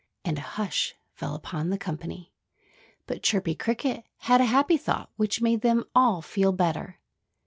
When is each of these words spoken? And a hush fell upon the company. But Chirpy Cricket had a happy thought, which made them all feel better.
And 0.25 0.39
a 0.39 0.53
hush 0.57 0.95
fell 1.13 1.35
upon 1.35 1.69
the 1.69 1.77
company. 1.77 2.33
But 3.05 3.21
Chirpy 3.21 3.53
Cricket 3.53 4.03
had 4.21 4.41
a 4.41 4.45
happy 4.45 4.75
thought, 4.77 5.11
which 5.15 5.43
made 5.43 5.61
them 5.61 5.85
all 5.93 6.23
feel 6.23 6.53
better. 6.53 6.97